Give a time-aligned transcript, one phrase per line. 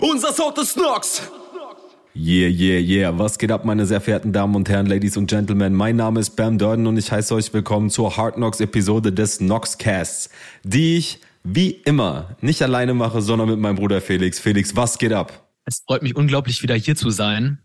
[0.00, 1.22] Unser Sound ist Nox.
[2.14, 3.18] Yeah, yeah, yeah.
[3.18, 5.74] Was geht ab, meine sehr verehrten Damen und Herren, Ladies und Gentlemen?
[5.74, 9.40] Mein Name ist Bam Durden und ich heiße euch willkommen zur Hard Knocks Episode des
[9.40, 10.30] Noxcasts,
[10.62, 14.38] die ich wie immer nicht alleine mache, sondern mit meinem Bruder Felix.
[14.38, 15.48] Felix, was geht ab?
[15.64, 17.62] Es freut mich unglaublich, wieder hier zu sein.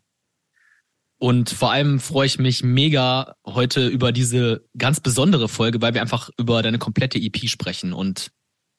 [1.18, 6.02] Und vor allem freue ich mich mega heute über diese ganz besondere Folge, weil wir
[6.02, 7.93] einfach über deine komplette EP sprechen.
[7.93, 8.32] Und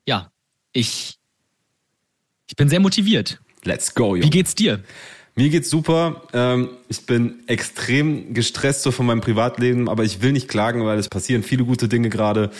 [0.06, 0.32] ja,
[0.72, 1.18] ich,
[2.48, 3.40] ich bin sehr motiviert.
[3.64, 4.24] Let's go, Junge.
[4.24, 4.80] Wie geht's dir?
[5.34, 6.22] Mir geht's super.
[6.34, 10.98] Ähm, ich bin extrem gestresst so von meinem Privatleben, aber ich will nicht klagen, weil
[10.98, 12.50] es passieren viele gute Dinge gerade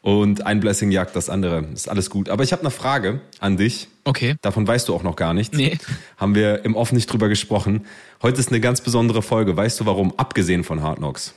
[0.00, 1.66] und ein Blessing jagt das andere.
[1.72, 2.28] Ist alles gut.
[2.28, 3.88] Aber ich habe eine Frage an dich.
[4.04, 4.36] Okay.
[4.42, 5.56] Davon weißt du auch noch gar nichts.
[5.56, 5.78] Nee.
[6.18, 7.86] Haben wir im Off nicht drüber gesprochen.
[8.22, 9.56] Heute ist eine ganz besondere Folge.
[9.56, 10.12] Weißt du warum?
[10.18, 11.34] Abgesehen von Hard Knocks.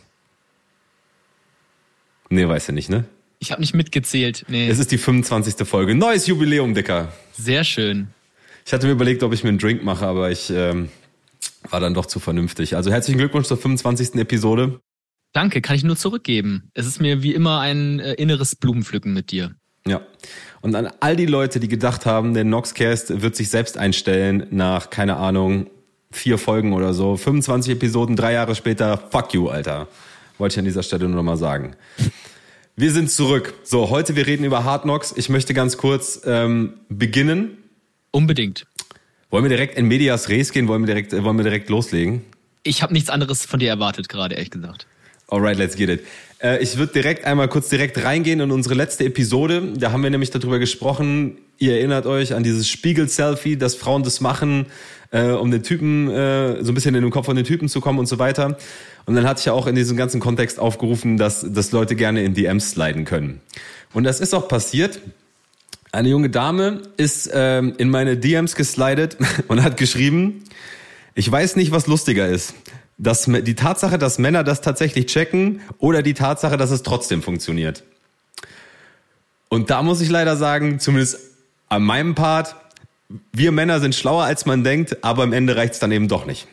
[2.29, 3.05] Nee, weißt du nicht, ne?
[3.39, 4.45] Ich habe nicht mitgezählt.
[4.47, 4.67] Nee.
[4.67, 5.67] Es ist die 25.
[5.67, 5.93] Folge.
[5.95, 7.13] Neues Jubiläum, Dicker.
[7.33, 8.07] Sehr schön.
[8.65, 10.89] Ich hatte mir überlegt, ob ich mir einen Drink mache, aber ich ähm,
[11.69, 12.75] war dann doch zu vernünftig.
[12.75, 14.15] Also herzlichen Glückwunsch zur 25.
[14.15, 14.79] Episode.
[15.33, 16.71] Danke, kann ich nur zurückgeben.
[16.73, 19.55] Es ist mir wie immer ein äh, inneres Blumenpflücken mit dir.
[19.85, 20.01] Ja.
[20.61, 24.89] Und an all die Leute, die gedacht haben, der Noxcast wird sich selbst einstellen nach,
[24.89, 25.69] keine Ahnung,
[26.11, 29.87] vier Folgen oder so, 25 Episoden, drei Jahre später, fuck you, Alter.
[30.37, 31.75] Wollte ich an dieser Stelle nur noch mal sagen.
[32.79, 33.55] Wir sind zurück.
[33.63, 35.11] So, heute wir reden über Hard Knocks.
[35.17, 37.57] Ich möchte ganz kurz ähm, beginnen.
[38.11, 38.67] Unbedingt.
[39.31, 40.67] Wollen wir direkt in Medias Res gehen?
[40.67, 42.21] Wollen wir direkt, äh, wollen wir direkt loslegen?
[42.61, 44.85] Ich habe nichts anderes von dir erwartet gerade, ehrlich gesagt.
[45.27, 46.05] Alright, let's get it.
[46.39, 49.73] Äh, ich würde direkt einmal kurz direkt reingehen in unsere letzte Episode.
[49.75, 51.39] Da haben wir nämlich darüber gesprochen.
[51.57, 54.67] Ihr erinnert euch an dieses Spiegel-Selfie, dass Frauen das machen,
[55.09, 57.81] äh, um den Typen, äh, so ein bisschen in den Kopf von den Typen zu
[57.81, 58.55] kommen und so weiter.
[59.07, 62.23] Und dann hatte ich ja auch in diesem ganzen Kontext aufgerufen, dass, dass Leute gerne
[62.23, 63.41] in DMs sliden können.
[63.93, 64.99] Und das ist auch passiert.
[65.91, 70.43] Eine junge Dame ist ähm, in meine DMs geslidet und hat geschrieben,
[71.15, 72.53] ich weiß nicht, was lustiger ist
[72.97, 77.83] dass die Tatsache, dass Männer das tatsächlich checken oder die Tatsache, dass es trotzdem funktioniert.
[79.49, 81.19] Und da muss ich leider sagen, zumindest
[81.69, 82.55] an meinem Part,
[83.31, 86.25] wir Männer sind schlauer, als man denkt, aber am Ende reicht es dann eben doch
[86.25, 86.47] nicht.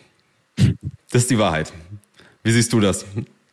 [1.10, 1.72] Das ist die Wahrheit.
[2.44, 3.04] Wie siehst du das?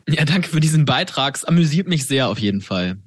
[0.07, 1.35] Ja, danke für diesen Beitrag.
[1.35, 2.97] Es amüsiert mich sehr auf jeden Fall.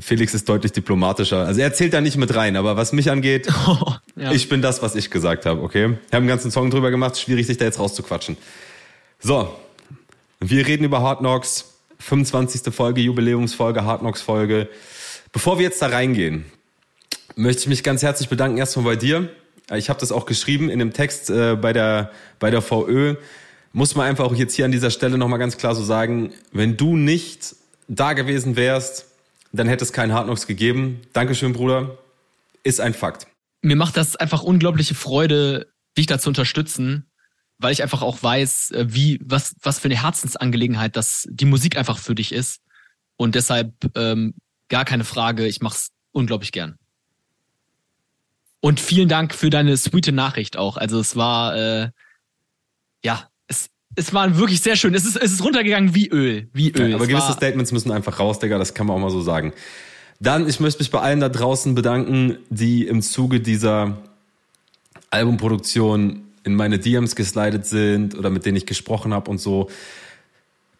[0.00, 1.46] Felix ist deutlich diplomatischer.
[1.46, 4.32] Also er zählt da nicht mit rein, aber was mich angeht, oh, ja.
[4.32, 5.82] ich bin das, was ich gesagt habe, okay?
[5.82, 8.36] Wir haben einen ganzen Song drüber gemacht, schwierig sich da jetzt rauszuquatschen.
[9.20, 9.54] So,
[10.40, 12.74] wir reden über Hard Knocks, 25.
[12.74, 14.68] Folge, Jubiläumsfolge, Hard Knocks Folge.
[15.32, 16.44] Bevor wir jetzt da reingehen,
[17.36, 19.30] möchte ich mich ganz herzlich bedanken erstmal bei dir.
[19.72, 22.10] Ich habe das auch geschrieben in dem Text äh, bei der
[22.40, 23.14] bei der VÖ.
[23.74, 26.78] Muss man einfach auch jetzt hier an dieser Stelle nochmal ganz klar so sagen, wenn
[26.78, 27.54] du nicht
[27.86, 29.08] da gewesen wärst,
[29.52, 31.02] dann hätte es keinen Hard Knocks gegeben.
[31.12, 31.98] Dankeschön, Bruder.
[32.62, 33.26] Ist ein Fakt.
[33.60, 35.66] Mir macht das einfach unglaubliche Freude,
[35.98, 37.10] dich da zu unterstützen
[37.58, 41.76] weil ich einfach auch weiß, äh, wie, was, was für eine Herzensangelegenheit das die Musik
[41.76, 42.60] einfach für dich ist.
[43.16, 44.34] Und deshalb ähm,
[44.68, 46.76] gar keine Frage, ich mach's unglaublich gern.
[48.60, 50.76] Und vielen Dank für deine sweete Nachricht auch.
[50.76, 51.90] Also es war äh,
[53.04, 53.28] ja,
[53.96, 54.94] es, war wirklich sehr schön.
[54.94, 56.48] Es ist, es ist runtergegangen wie Öl.
[56.52, 56.90] Wie Öl.
[56.90, 59.20] Ja, aber es gewisse Statements müssen einfach raus, Digga, das kann man auch mal so
[59.20, 59.52] sagen.
[60.20, 63.98] Dann, ich möchte mich bei allen da draußen bedanken, die im Zuge dieser
[65.10, 69.68] Albumproduktion in meine DMs geslidet sind oder mit denen ich gesprochen habe und so.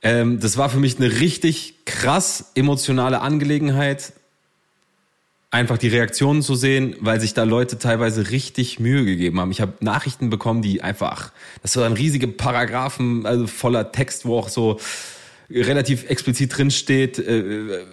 [0.02, 4.12] Ähm, das war für mich eine richtig krass emotionale Angelegenheit,
[5.54, 9.53] einfach die Reaktionen zu sehen, weil sich da Leute teilweise richtig Mühe gegeben haben.
[9.53, 11.31] Ich habe Nachrichten bekommen, die einfach,
[11.62, 14.81] das waren riesige Paragraphen, also voller Text, wo auch so
[15.48, 17.84] relativ explizit drin steht, äh,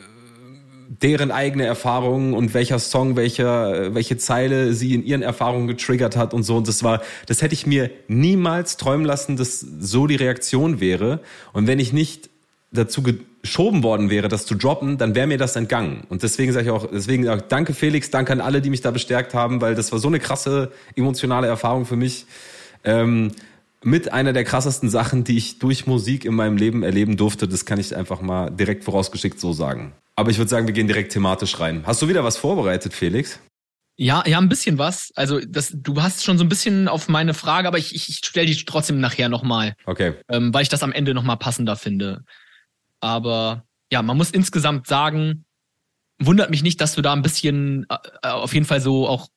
[0.90, 6.34] deren eigene Erfahrungen und welcher Song, welcher, welche Zeile sie in ihren Erfahrungen getriggert hat
[6.34, 6.58] und so.
[6.58, 11.20] Und das war, das hätte ich mir niemals träumen lassen, dass so die Reaktion wäre.
[11.54, 12.31] Und wenn ich nicht
[12.72, 16.06] dazu geschoben worden wäre, das zu droppen, dann wäre mir das entgangen.
[16.10, 18.92] Und deswegen sage ich auch, deswegen auch danke Felix, danke an alle, die mich da
[18.92, 22.26] bestärkt haben, weil das war so eine krasse emotionale Erfahrung für mich.
[22.84, 23.32] Ähm,
[23.84, 27.48] mit einer der krassesten Sachen, die ich durch Musik in meinem Leben erleben durfte.
[27.48, 29.94] Das kann ich einfach mal direkt vorausgeschickt so sagen.
[30.16, 31.84] Aber ich würde sagen, wir gehen direkt thematisch rein.
[31.86, 33.40] Hast du wieder was vorbereitet, Felix?
[33.98, 35.12] Ja, ja, ein bisschen was.
[35.16, 38.48] Also das, du hast schon so ein bisschen auf meine Frage, aber ich, ich, stelle
[38.48, 39.76] die trotzdem nachher nochmal.
[39.86, 40.14] Okay.
[40.30, 42.24] Ähm, weil ich das am Ende nochmal passender finde.
[43.02, 45.46] Aber ja, man muss insgesamt sagen,
[46.20, 49.28] wundert mich nicht, dass du da ein bisschen äh, äh auf jeden Fall so auch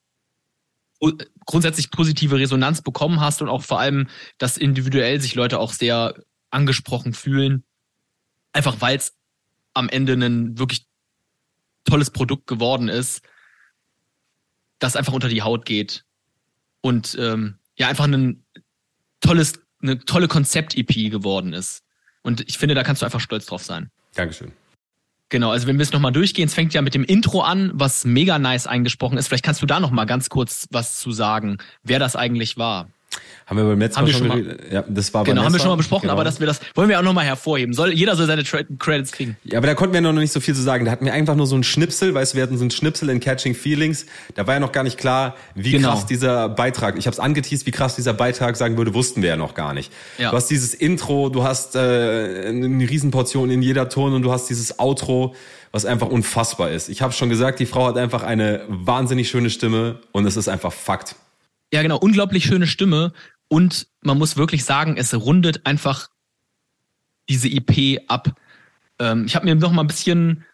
[1.44, 4.08] grundsätzlich positive Resonanz bekommen hast und auch vor allem,
[4.38, 6.14] dass individuell sich Leute auch sehr
[6.50, 7.64] angesprochen fühlen.
[8.52, 9.14] Einfach weil es
[9.74, 10.86] am Ende ein wirklich
[11.84, 13.22] tolles Produkt geworden ist,
[14.78, 16.04] das einfach unter die Haut geht.
[16.80, 18.44] und ähm, ja einfach ein
[19.20, 21.82] tolles, eine tolle Konzept-EP geworden ist.
[22.24, 23.90] Und ich finde, da kannst du einfach stolz drauf sein.
[24.14, 24.50] Dankeschön.
[25.28, 28.04] Genau, also wenn wir es nochmal durchgehen, es fängt ja mit dem Intro an, was
[28.04, 29.28] mega nice eingesprochen ist.
[29.28, 32.88] Vielleicht kannst du da nochmal ganz kurz was zu sagen, wer das eigentlich war.
[33.46, 34.72] Haben wir beim letzten Haben Mal schon, geredet?
[34.72, 36.14] Ja, das war Genau, haben wir schon mal besprochen, Genau.
[36.14, 37.74] aber dass wir das wollen wir auch nochmal hervorheben.
[37.74, 39.36] Soll, jeder soll seine Tra Credits kriegen.
[39.44, 40.86] Ja, aber da konnten wir noch nicht so viel zu sagen.
[40.86, 43.10] Da hatten wir einfach nur so ein Schnipsel, weißt du, wir hatten so ein Schnipsel
[43.10, 44.06] in Catching Feelings.
[44.34, 45.90] Da war ja noch gar nicht klar, wie Genau.
[45.90, 49.28] krass dieser Beitrag, ich habe es angeteased, wie krass dieser Beitrag sagen würde, wussten wir
[49.28, 49.92] ja noch gar nicht.
[50.16, 50.30] Ja.
[50.30, 51.78] Du hast dieses Intro, du hast äh,
[52.48, 55.34] eine Riesenportion in jeder Ton und du hast dieses Outro,
[55.70, 56.88] was einfach unfassbar ist.
[56.88, 60.48] Ich habe schon gesagt, die Frau hat einfach eine wahnsinnig schöne Stimme und es ist
[60.48, 61.16] einfach Fakt.
[61.74, 63.12] Ja, genau, unglaublich schöne Stimme.
[63.48, 66.08] Und man muss wirklich sagen, es rundet einfach
[67.28, 68.40] diese EP ab.
[69.00, 70.44] Ähm, ich habe mir noch mal ein bisschen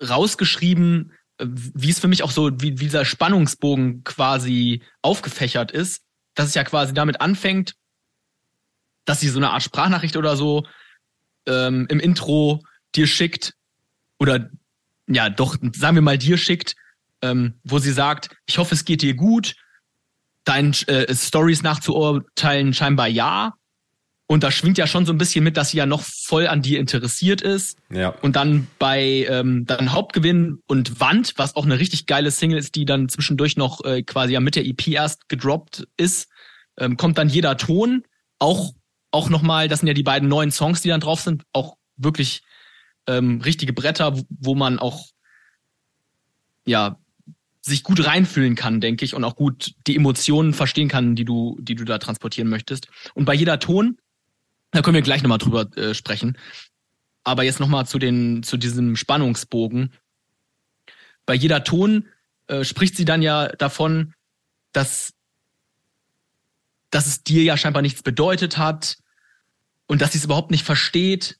[0.00, 6.06] rausgeschrieben, äh, wie es für mich auch so, wie, wie dieser Spannungsbogen quasi aufgefächert ist,
[6.34, 7.74] dass es ja quasi damit anfängt,
[9.04, 10.66] dass sie so eine Art Sprachnachricht oder so
[11.46, 12.64] ähm, im Intro
[12.94, 13.52] dir schickt
[14.18, 14.48] oder
[15.06, 16.76] ja doch, sagen wir mal dir schickt,
[17.20, 19.54] ähm, wo sie sagt, ich hoffe, es geht dir gut,
[20.46, 23.52] deinen äh, Stories nachzuurteilen scheinbar ja.
[24.28, 26.60] Und da schwingt ja schon so ein bisschen mit, dass sie ja noch voll an
[26.60, 27.78] dir interessiert ist.
[27.90, 28.08] Ja.
[28.22, 32.74] Und dann bei ähm, dann Hauptgewinn und Wand, was auch eine richtig geile Single ist,
[32.74, 36.28] die dann zwischendurch noch äh, quasi ja mit der EP erst gedroppt ist,
[36.76, 38.02] ähm, kommt dann jeder Ton.
[38.40, 38.72] Auch
[39.12, 42.42] auch nochmal, das sind ja die beiden neuen Songs, die dann drauf sind, auch wirklich
[43.06, 45.06] ähm, richtige Bretter, wo- wo man auch
[46.66, 46.98] ja
[47.66, 51.58] sich gut reinfühlen kann, denke ich, und auch gut die Emotionen verstehen kann, die du,
[51.60, 52.88] die du da transportieren möchtest.
[53.14, 53.98] Und bei jeder Ton,
[54.70, 56.38] da können wir gleich nochmal drüber äh, sprechen.
[57.24, 59.92] Aber jetzt nochmal zu den, zu diesem Spannungsbogen.
[61.24, 62.08] Bei jeder Ton
[62.46, 64.14] äh, spricht sie dann ja davon,
[64.72, 65.12] dass,
[66.90, 68.98] dass es dir ja scheinbar nichts bedeutet hat
[69.86, 71.38] und dass sie es überhaupt nicht versteht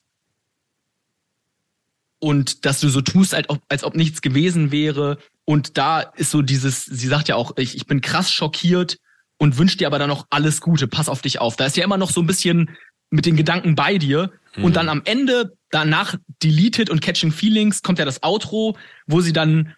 [2.19, 5.19] und dass du so tust, als ob, als ob nichts gewesen wäre.
[5.47, 8.99] Und da ist so dieses, sie sagt ja auch, ich, ich bin krass schockiert
[9.39, 11.57] und wünsche dir aber dann noch alles Gute, pass auf dich auf.
[11.57, 12.77] Da ist ja immer noch so ein bisschen
[13.11, 14.33] mit den Gedanken bei dir.
[14.57, 18.77] Und dann am Ende, danach Deleted und Catching Feelings, kommt ja das Outro,
[19.07, 19.75] wo sie dann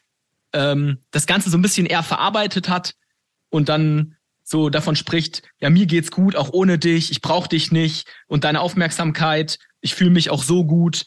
[0.53, 2.95] ähm, das Ganze so ein bisschen eher verarbeitet hat
[3.51, 7.71] und dann so davon spricht, ja, mir geht's gut, auch ohne dich, ich brauch dich
[7.71, 11.05] nicht und deine Aufmerksamkeit, ich fühle mich auch so gut,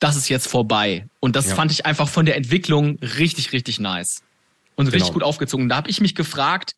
[0.00, 1.06] das ist jetzt vorbei.
[1.20, 1.54] Und das Ja.
[1.54, 4.22] fand ich einfach von der Entwicklung richtig, richtig nice.
[4.74, 5.12] Und richtig Genau.
[5.12, 5.68] gut aufgezogen.
[5.68, 6.74] Da habe ich mich gefragt,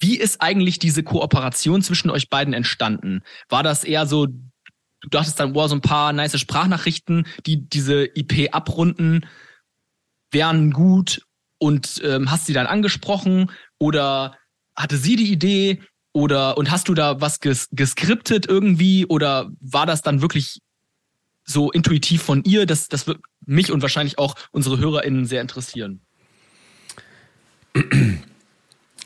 [0.00, 3.22] wie ist eigentlich diese Kooperation zwischen euch beiden entstanden?
[3.48, 8.04] War das eher so, du dachtest dann, boah, so ein paar nice Sprachnachrichten, die diese
[8.04, 9.26] IP abrunden,
[10.32, 11.22] wären gut
[11.58, 14.36] und ähm, hast sie dann angesprochen oder
[14.74, 15.80] hatte sie die Idee
[16.12, 20.58] oder und hast du da was ges geskriptet irgendwie oder war das dann wirklich
[21.44, 22.66] so intuitiv von ihr?
[22.66, 26.00] Das, das wird mich und wahrscheinlich auch unsere HörerInnen sehr interessieren.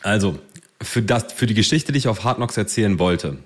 [0.03, 0.39] Also,
[0.81, 3.39] für, das, für die Geschichte, die ich auf Hard Knocks erzählen wollte,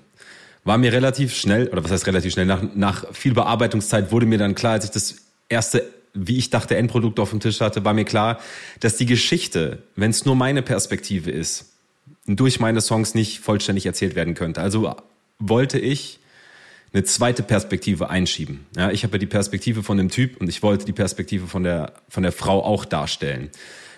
[0.63, 4.37] war mir relativ schnell, oder was heißt relativ schnell, nach, nach viel Bearbeitungszeit wurde mir
[4.37, 5.15] dann klar, als ich das
[5.49, 8.39] erste, wie ich dachte, Endprodukt auf dem Tisch hatte, war mir klar,
[8.79, 11.71] dass die Geschichte, wenn es nur meine Perspektive ist,
[12.25, 14.61] durch meine Songs nicht vollständig erzählt werden könnte.
[14.61, 14.95] Also
[15.39, 16.19] wollte ich
[16.93, 18.65] eine zweite Perspektive einschieben.
[18.77, 21.63] Ja, ich habe ja die Perspektive von dem Typ und ich wollte die Perspektive von
[21.63, 23.49] der, von der Frau auch darstellen.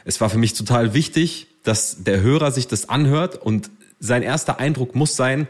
[0.05, 4.59] Es war für mich total wichtig, dass der Hörer sich das anhört und sein erster
[4.59, 5.47] Eindruck muss sein,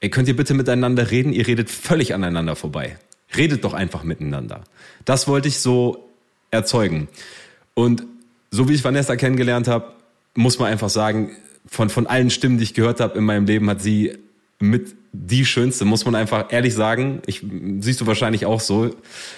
[0.00, 1.32] ey, könnt ihr bitte miteinander reden?
[1.32, 2.96] Ihr redet völlig aneinander vorbei.
[3.36, 4.62] Redet doch einfach miteinander.
[5.04, 6.10] Das wollte ich so
[6.50, 7.08] erzeugen.
[7.74, 8.04] Und
[8.50, 9.92] so wie ich Vanessa kennengelernt habe,
[10.34, 11.30] muss man einfach sagen,
[11.66, 14.18] von, von allen Stimmen, die ich gehört habe in meinem Leben, hat sie
[14.58, 17.20] mit die schönste, muss man einfach ehrlich sagen.
[17.26, 17.44] Ich,
[17.80, 18.90] siehst du wahrscheinlich auch so.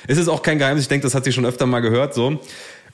[0.07, 2.41] Es ist auch kein Geheimnis, ich denke, das hat sie schon öfter mal gehört, so.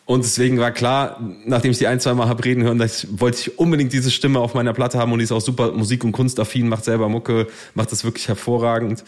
[0.07, 3.21] Und deswegen war klar, nachdem ich die ein, zwei Mal hab reden hören, dass ich,
[3.21, 6.03] wollte ich unbedingt diese Stimme auf meiner Platte haben und die ist auch super Musik-
[6.03, 9.05] und Kunstaffin, macht selber Mucke, macht das wirklich hervorragend.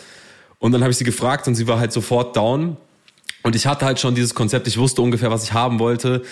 [0.61, 2.77] Und dann habe ich sie gefragt und sie war halt sofort down.
[3.43, 6.23] Und ich hatte halt schon dieses Konzept, ich wusste ungefähr, was ich haben wollte.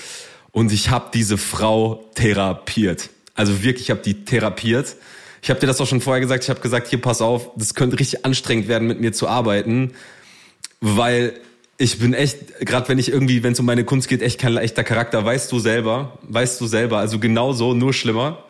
[0.52, 3.10] Und ich habe diese Frau therapiert.
[3.34, 4.94] Also wirklich, ich habe die therapiert.
[5.42, 6.44] Ich habe dir das auch schon vorher gesagt.
[6.44, 9.92] Ich habe gesagt, hier pass auf, das könnte richtig anstrengend werden, mit mir zu arbeiten,
[10.80, 11.34] weil
[11.78, 14.56] ich bin echt, gerade wenn ich irgendwie, wenn es um meine Kunst geht, echt kein
[14.58, 15.24] echter Charakter.
[15.24, 16.98] Weißt du selber, weißt du selber.
[16.98, 18.44] Also genauso, nur schlimmer.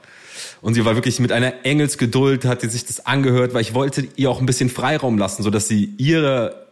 [0.63, 4.09] Und sie war wirklich mit einer Engelsgeduld, hat sie sich das angehört, weil ich wollte
[4.17, 6.67] ihr auch ein bisschen Freiraum lassen, so dass sie ihre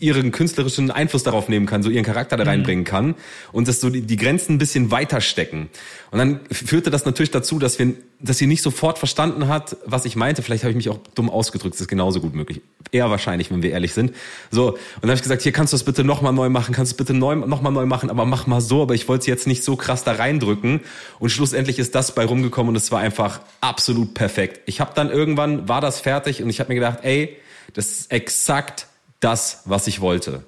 [0.00, 2.50] ihren künstlerischen Einfluss darauf nehmen kann, so ihren Charakter da mhm.
[2.50, 3.14] reinbringen kann
[3.52, 5.70] und dass so die, die Grenzen ein bisschen weiter stecken.
[6.10, 10.04] Und dann führte das natürlich dazu, dass wir, dass sie nicht sofort verstanden hat, was
[10.04, 10.42] ich meinte.
[10.42, 12.60] Vielleicht habe ich mich auch dumm ausgedrückt, das ist genauso gut möglich.
[12.92, 14.12] Eher wahrscheinlich, wenn wir ehrlich sind.
[14.50, 16.92] So, und dann habe ich gesagt, hier kannst du das bitte nochmal neu machen, kannst
[16.92, 19.26] du es bitte neu, nochmal neu machen, aber mach mal so, aber ich wollte es
[19.26, 20.80] jetzt nicht so krass da reindrücken.
[21.18, 24.60] Und schlussendlich ist das bei rumgekommen und es war einfach absolut perfekt.
[24.66, 27.36] Ich habe dann irgendwann, war das fertig und ich habe mir gedacht, ey,
[27.72, 28.86] das ist exakt
[29.20, 30.44] das, was ich wollte.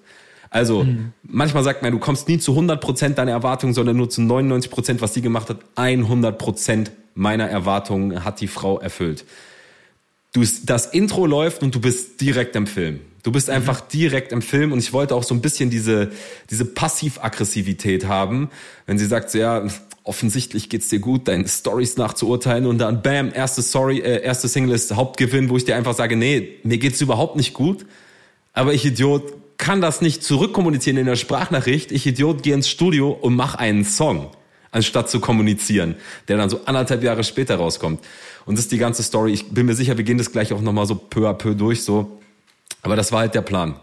[0.50, 1.12] Also mhm.
[1.22, 5.14] manchmal sagt man, du kommst nie zu 100% deiner Erwartungen, sondern nur zu 99%, was
[5.14, 5.58] sie gemacht hat.
[5.76, 9.24] 100% meiner Erwartungen hat die Frau erfüllt.
[10.32, 13.00] Du, das Intro läuft und du bist direkt im Film.
[13.22, 13.88] Du bist einfach mhm.
[13.92, 16.10] direkt im Film und ich wollte auch so ein bisschen diese,
[16.50, 18.50] diese Passiv-Aggressivität haben,
[18.86, 19.66] wenn sie sagt, so, ja,
[20.02, 24.74] offensichtlich geht's dir gut, deine Stories nachzuurteilen und dann bam, erste Story, äh, erste Single
[24.74, 27.84] ist Hauptgewinn, wo ich dir einfach sage, nee, mir geht's überhaupt nicht gut
[28.52, 31.92] aber ich Idiot kann das nicht zurückkommunizieren in der Sprachnachricht.
[31.92, 34.30] Ich Idiot gehe ins Studio und mach einen Song,
[34.70, 35.96] anstatt zu kommunizieren,
[36.28, 38.00] der dann so anderthalb Jahre später rauskommt.
[38.46, 39.32] Und das ist die ganze Story.
[39.32, 41.84] Ich bin mir sicher, wir gehen das gleich auch nochmal so peu à peu durch,
[41.84, 42.20] so.
[42.82, 43.78] Aber das war halt der Plan.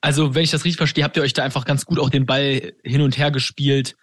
[0.00, 2.26] Also, wenn ich das richtig verstehe, habt ihr euch da einfach ganz gut auch den
[2.26, 3.96] Ball hin und her gespielt.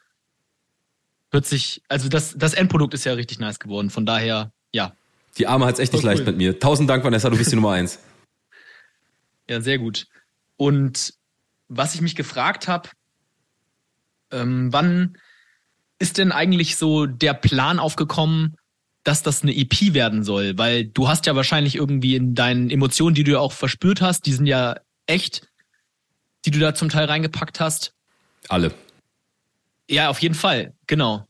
[1.29, 3.89] Hört sich, also das, das Endprodukt ist ja richtig nice geworden.
[3.89, 4.93] Von daher, ja.
[5.37, 6.09] Die Arme hat's echt nicht cool.
[6.09, 6.59] leicht mit mir.
[6.59, 7.99] Tausend Dank, Vanessa, du bist die Nummer eins.
[9.49, 10.07] Ja, sehr gut.
[10.57, 11.13] Und
[11.67, 12.89] was ich mich gefragt habe,
[14.31, 15.17] ähm, wann
[15.99, 18.55] ist denn eigentlich so der Plan aufgekommen,
[19.03, 20.57] dass das eine EP werden soll?
[20.57, 24.25] Weil du hast ja wahrscheinlich irgendwie in deinen Emotionen, die du ja auch verspürt hast,
[24.25, 25.47] die sind ja echt,
[26.45, 27.93] die du da zum Teil reingepackt hast.
[28.49, 28.73] Alle.
[29.89, 31.27] Ja, auf jeden Fall, genau.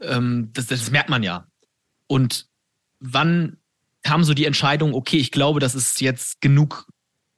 [0.00, 1.46] Ähm, das, das merkt man ja.
[2.06, 2.46] Und
[3.00, 3.58] wann
[4.02, 6.89] kam so die Entscheidung, okay, ich glaube, das ist jetzt genug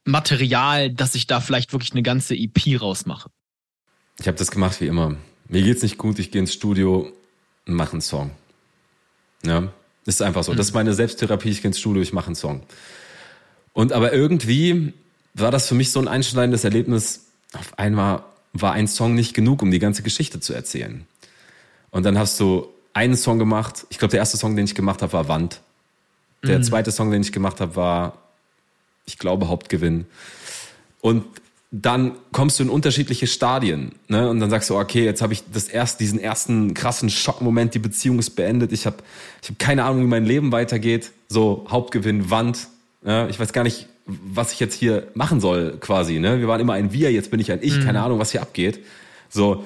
[0.05, 3.31] Material, dass ich da vielleicht wirklich eine ganze EP rausmache?
[4.19, 5.17] Ich habe das gemacht wie immer.
[5.49, 7.13] Mir geht's nicht gut, ich gehe ins Studio
[7.67, 8.31] und mache einen Song.
[9.45, 9.73] Ja,
[10.07, 10.53] ist einfach so.
[10.53, 10.57] Mhm.
[10.57, 12.63] Das ist meine Selbsttherapie, ich gehe ins Studio, ich mache einen Song.
[13.73, 14.93] Und aber irgendwie
[15.35, 17.27] war das für mich so ein einschneidendes Erlebnis.
[17.53, 21.07] Auf einmal war ein Song nicht genug, um die ganze Geschichte zu erzählen.
[21.91, 23.87] Und dann hast du einen Song gemacht.
[23.91, 25.61] Ich glaube, der erste Song, den ich gemacht habe, war Wand.
[26.45, 26.65] Der mhm.
[26.65, 28.22] zweite Song, den ich gemacht habe, war
[29.05, 30.07] ich glaube, Hauptgewinn.
[31.01, 31.25] Und
[31.71, 34.29] dann kommst du in unterschiedliche Stadien, ne?
[34.29, 37.79] Und dann sagst du, okay, jetzt habe ich das erst diesen ersten krassen Schockmoment, die
[37.79, 38.99] Beziehung ist beendet, ich habe
[39.43, 41.13] ich hab keine Ahnung, wie mein Leben weitergeht.
[41.29, 42.69] So Hauptgewinn, Wand,
[43.05, 43.27] ja?
[43.29, 46.19] ich weiß gar nicht, was ich jetzt hier machen soll, quasi.
[46.19, 46.41] Ne?
[46.41, 47.85] Wir waren immer ein Wir, jetzt bin ich ein Ich, mhm.
[47.85, 48.81] keine Ahnung, was hier abgeht.
[49.31, 49.65] So,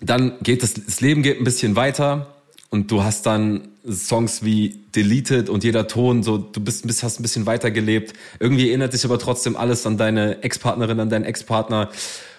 [0.00, 2.33] dann geht das, das Leben geht ein bisschen weiter
[2.74, 7.20] und du hast dann Songs wie Deleted und jeder Ton, so du bist, bist hast
[7.20, 8.14] ein bisschen weitergelebt.
[8.40, 11.90] Irgendwie erinnert sich aber trotzdem alles an deine Ex-Partnerin, an deinen Ex-Partner.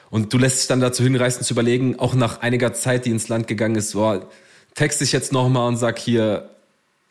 [0.09, 3.29] Und du lässt dich dann dazu hinreißen zu überlegen, auch nach einiger Zeit, die ins
[3.29, 4.27] Land gegangen ist, boah,
[4.73, 6.49] text dich jetzt nochmal und sag hier,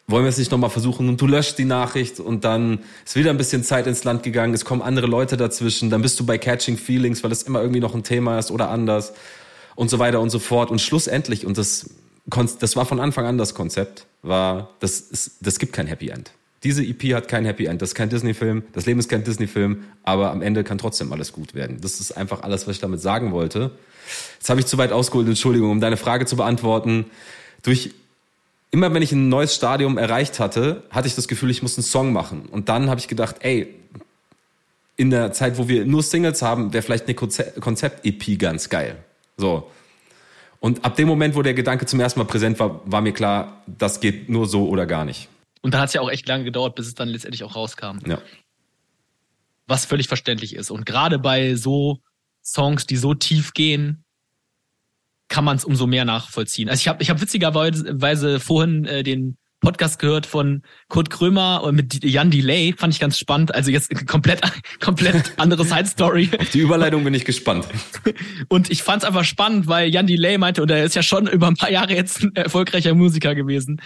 [0.07, 1.09] wollen wir es nicht nochmal versuchen?
[1.09, 4.53] Und du löscht die Nachricht und dann ist wieder ein bisschen Zeit ins Land gegangen,
[4.53, 7.81] es kommen andere Leute dazwischen, dann bist du bei Catching Feelings, weil es immer irgendwie
[7.81, 9.15] noch ein Thema ist oder anders
[9.77, 10.71] und so weiter und so fort.
[10.71, 11.89] Und schlussendlich, und das
[12.27, 16.33] das war von Anfang an das Konzept, war, das, ist, das gibt kein Happy End.
[16.63, 17.83] Diese EP hat kein Happy End.
[17.83, 18.63] Das ist kein Disney-Film.
[18.73, 19.85] Das Leben ist kein Disney-Film.
[20.03, 21.79] Aber am Ende kann trotzdem alles gut werden.
[21.83, 23.73] Das ist einfach alles, was ich damit sagen wollte.
[24.39, 25.29] Jetzt habe ich zu weit ausgeholt.
[25.29, 27.05] Entschuldigung, um deine Frage zu beantworten.
[27.63, 27.91] Durch
[28.71, 31.85] immer wenn ich ein neues Stadium erreicht hatte, hatte ich das Gefühl, ich muss einen
[31.85, 32.47] Song machen.
[32.51, 33.73] Und dann habe ich gedacht, ey,
[34.97, 38.97] in der Zeit, wo wir nur Singles haben, wäre vielleicht eine Konzept-EP ganz geil.
[39.37, 39.71] So.
[40.65, 43.63] Und ab dem Moment, wo der Gedanke zum ersten Mal präsent war, war mir klar,
[43.67, 45.29] das geht nur so oder gar nicht.
[45.61, 47.99] Und da hat es ja auch echt lange gedauert, bis es dann letztendlich auch rauskam.
[48.07, 48.19] Ja.
[49.67, 50.71] Was völlig verständlich ist.
[50.71, 51.99] Und gerade bei so
[52.43, 54.05] Songs, die so tief gehen,
[55.29, 56.71] kann man es umso mehr nachvollziehen.
[56.71, 61.75] Also ich habe ich hab witzigerweise vorhin äh, den Podcast gehört von Kurt Krömer und
[61.75, 63.55] mit Jan Delay, fand ich ganz spannend.
[63.55, 64.43] Also jetzt komplett,
[64.81, 66.31] komplett andere Side Story.
[66.39, 67.67] Auf die Überleitung bin ich gespannt.
[68.49, 71.27] Und ich fand es einfach spannend, weil Jan Delay meinte, und er ist ja schon
[71.27, 73.81] über ein paar Jahre jetzt ein erfolgreicher Musiker gewesen,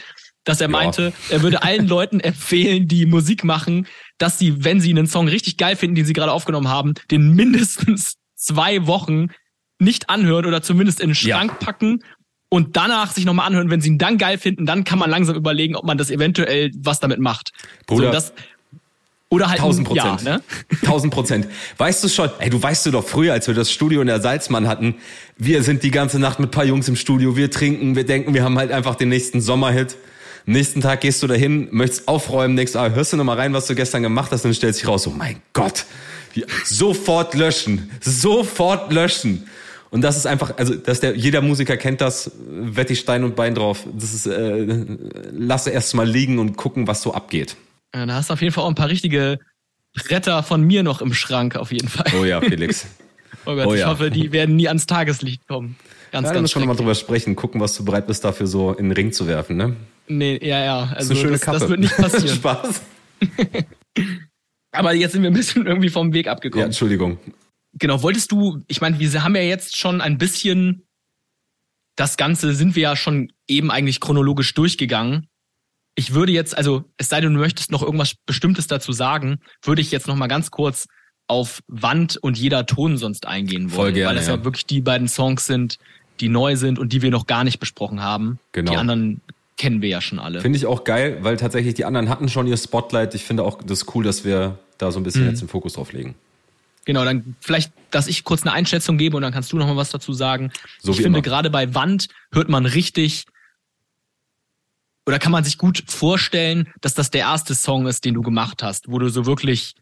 [0.44, 1.36] dass er meinte, ja.
[1.36, 3.86] er würde allen Leuten empfehlen, die Musik machen,
[4.18, 7.34] dass sie, wenn sie einen Song richtig geil finden, den sie gerade aufgenommen haben, den
[7.34, 9.28] mindestens zwei Wochen
[9.78, 11.66] nicht anhören oder zumindest in den Schrank ja.
[11.66, 12.02] packen
[12.48, 15.36] und danach sich nochmal anhören, wenn sie ihn dann geil finden, dann kann man langsam
[15.36, 17.52] überlegen, ob man das eventuell was damit macht.
[17.86, 18.32] Bruder, so, das,
[19.28, 20.22] oder halt tausend Prozent.
[20.22, 20.42] Ja, ne?
[20.84, 21.48] Tausend Prozent.
[21.76, 24.20] Weißt du schon, ey, du weißt du doch früher, als wir das Studio in der
[24.20, 24.94] Salzmann hatten,
[25.36, 28.42] wir sind die ganze Nacht mit paar Jungs im Studio, wir trinken, wir denken, wir
[28.42, 29.96] haben halt einfach den nächsten Sommerhit.
[30.46, 33.66] Nächsten Tag gehst du dahin, möchtest aufräumen, denkst, ah, hörst du noch mal rein, was
[33.66, 35.84] du gestern gemacht hast, und stellst dich raus, oh mein Gott,
[36.64, 37.90] Sofort löschen.
[38.00, 39.48] Sofort löschen.
[39.90, 43.36] Und das ist einfach, also dass der, jeder Musiker kennt das, wette ich Stein und
[43.36, 43.86] Bein drauf.
[43.94, 44.86] Das ist, äh,
[45.32, 47.56] lasse erst mal liegen und gucken, was so abgeht.
[47.94, 49.38] Ja, da hast du auf jeden Fall auch ein paar richtige
[49.94, 52.06] Bretter von mir noch im Schrank, auf jeden Fall.
[52.20, 52.86] Oh ja, Felix.
[53.46, 53.88] oh Gott, oh ich ja.
[53.88, 55.76] hoffe, die werden nie ans Tageslicht kommen.
[56.12, 58.86] Ganz, ja, müssen wir nochmal drüber sprechen, gucken, was du bereit bist, dafür so in
[58.86, 59.76] den Ring zu werfen, ne?
[60.06, 60.80] Nee, ja, ja.
[60.80, 61.58] Also das ist eine schöne das, Kappe.
[61.58, 62.28] das wird nicht passieren.
[62.36, 62.82] Spaß.
[64.72, 66.60] Aber jetzt sind wir ein bisschen irgendwie vom Weg abgekommen.
[66.60, 67.18] Ja, Entschuldigung.
[67.78, 70.86] Genau, wolltest du, ich meine, wir haben ja jetzt schon ein bisschen,
[71.96, 75.28] das Ganze sind wir ja schon eben eigentlich chronologisch durchgegangen.
[75.94, 79.82] Ich würde jetzt, also es sei denn, du möchtest noch irgendwas Bestimmtes dazu sagen, würde
[79.82, 80.86] ich jetzt noch mal ganz kurz
[81.26, 83.94] auf Wand und jeder Ton sonst eingehen wollen.
[83.94, 84.36] Gerne, weil das ja.
[84.36, 85.78] ja wirklich die beiden Songs sind,
[86.20, 88.38] die neu sind und die wir noch gar nicht besprochen haben.
[88.52, 88.72] Genau.
[88.72, 89.20] Die anderen
[89.56, 90.40] kennen wir ja schon alle.
[90.40, 93.14] Finde ich auch geil, weil tatsächlich die anderen hatten schon ihr Spotlight.
[93.14, 95.30] Ich finde auch das cool, dass wir da so ein bisschen mhm.
[95.30, 96.14] jetzt den Fokus drauf legen.
[96.88, 99.76] Genau, dann vielleicht, dass ich kurz eine Einschätzung gebe und dann kannst du noch mal
[99.76, 100.50] was dazu sagen.
[100.80, 103.26] So ich finde, gerade bei Wand hört man richtig
[105.04, 108.62] oder kann man sich gut vorstellen, dass das der erste Song ist, den du gemacht
[108.62, 109.74] hast, wo du so wirklich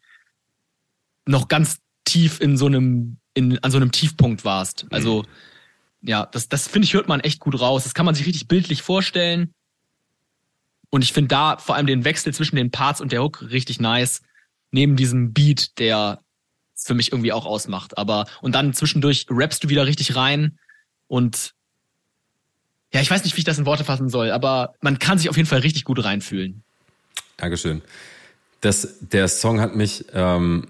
[1.25, 4.85] noch ganz tief in so einem, in, an so einem Tiefpunkt warst.
[4.89, 5.23] Also,
[6.01, 6.09] mhm.
[6.09, 7.85] ja, das, das finde ich, hört man echt gut raus.
[7.85, 9.53] Das kann man sich richtig bildlich vorstellen.
[10.89, 13.79] Und ich finde da vor allem den Wechsel zwischen den Parts und der Hook richtig
[13.79, 14.23] nice.
[14.71, 16.21] Neben diesem Beat, der
[16.77, 17.97] für mich irgendwie auch ausmacht.
[17.97, 20.57] Aber, und dann zwischendurch rappst du wieder richtig rein
[21.07, 21.53] und
[22.93, 25.29] ja, ich weiß nicht, wie ich das in Worte fassen soll, aber man kann sich
[25.29, 26.63] auf jeden Fall richtig gut reinfühlen.
[27.35, 27.81] Dankeschön.
[28.61, 30.67] Das, der Song hat mich, ähm,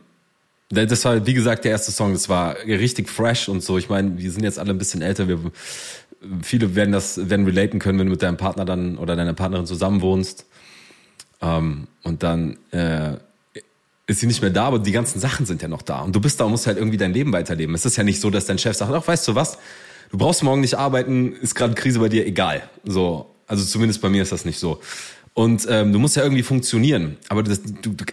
[0.69, 3.77] das war, wie gesagt, der erste Song, das war richtig fresh und so.
[3.77, 5.39] Ich meine, wir sind jetzt alle ein bisschen älter, wir,
[6.41, 9.65] viele werden das, werden relaten können, wenn du mit deinem Partner dann oder deiner Partnerin
[9.65, 10.45] zusammen wohnst.
[11.41, 13.17] Ähm, und dann äh,
[14.07, 16.01] ist sie nicht mehr da, aber die ganzen Sachen sind ja noch da.
[16.01, 17.75] Und du bist da und musst halt irgendwie dein Leben weiterleben.
[17.75, 19.57] Es ist ja nicht so, dass dein Chef sagt, ach, weißt du was,
[20.09, 22.63] du brauchst morgen nicht arbeiten, ist gerade Krise bei dir, egal.
[22.85, 24.79] So, also zumindest bei mir ist das nicht so.
[25.33, 28.05] Und ähm, du musst ja irgendwie funktionieren, aber das, du, du,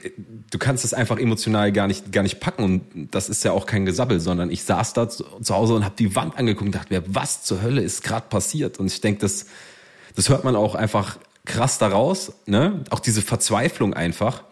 [0.51, 3.65] du kannst das einfach emotional gar nicht, gar nicht packen und das ist ja auch
[3.65, 6.75] kein Gesabbel, sondern ich saß da zu, zu Hause und habe die Wand angeguckt und
[6.75, 8.79] dachte mir, was zur Hölle ist gerade passiert?
[8.79, 9.47] Und ich denke, das,
[10.15, 12.85] das hört man auch einfach krass daraus, ne?
[12.91, 14.45] Auch diese Verzweiflung einfach.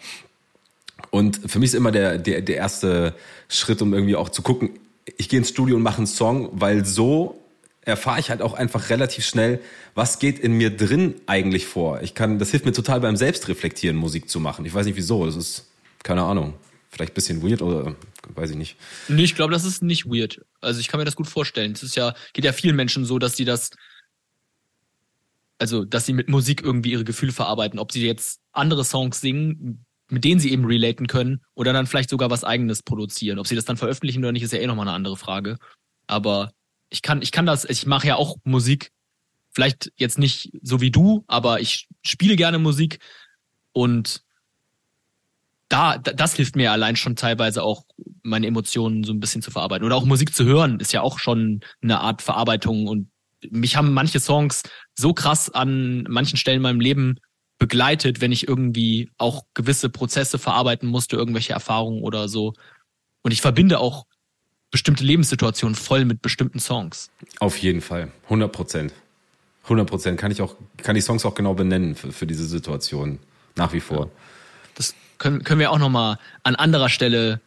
[1.12, 3.14] Und für mich ist immer der, der, der erste
[3.46, 4.70] Schritt, um irgendwie auch zu gucken,
[5.18, 7.38] ich gehe ins Studio und mache einen Song, weil so
[7.82, 9.60] erfahre ich halt auch einfach relativ schnell,
[9.94, 12.00] was geht in mir drin eigentlich vor.
[12.00, 14.64] Ich kann, das hilft mir total beim Selbstreflektieren, Musik zu machen.
[14.64, 15.66] Ich weiß nicht wieso, das ist,
[16.02, 16.54] keine Ahnung,
[16.88, 17.94] vielleicht ein bisschen weird oder
[18.34, 18.76] weiß ich nicht.
[19.08, 20.40] Nee, ich glaube, das ist nicht weird.
[20.62, 21.72] Also ich kann mir das gut vorstellen.
[21.72, 23.68] Es ist ja, geht ja vielen Menschen so, dass die das,
[25.58, 27.78] also, dass sie mit Musik irgendwie ihre Gefühle verarbeiten.
[27.78, 32.10] Ob sie jetzt andere Songs singen, mit denen sie eben relaten können oder dann vielleicht
[32.10, 33.38] sogar was eigenes produzieren.
[33.38, 35.56] Ob sie das dann veröffentlichen oder nicht, ist ja eh nochmal eine andere Frage.
[36.06, 36.52] Aber
[36.90, 38.92] ich kann, ich kann das, ich mache ja auch Musik,
[39.52, 42.98] vielleicht jetzt nicht so wie du, aber ich spiele gerne Musik
[43.72, 44.22] und
[45.70, 47.84] da, das hilft mir allein schon teilweise auch,
[48.22, 49.86] meine Emotionen so ein bisschen zu verarbeiten.
[49.86, 52.86] Oder auch Musik zu hören, ist ja auch schon eine Art Verarbeitung.
[52.86, 53.08] Und
[53.50, 54.62] mich haben manche Songs
[54.94, 57.16] so krass an manchen Stellen in meinem Leben
[57.62, 62.54] begleitet, wenn ich irgendwie auch gewisse Prozesse verarbeiten musste, irgendwelche Erfahrungen oder so.
[63.22, 64.06] Und ich verbinde auch
[64.72, 67.12] bestimmte Lebenssituationen voll mit bestimmten Songs.
[67.38, 68.10] Auf jeden Fall.
[68.24, 68.92] 100 Prozent.
[69.62, 70.18] 100 Prozent.
[70.18, 73.20] Kann ich auch, kann die Songs auch genau benennen für, für diese Situation.
[73.54, 74.06] Nach wie vor.
[74.06, 74.12] Ja.
[74.74, 77.40] Das können, können wir auch nochmal an anderer Stelle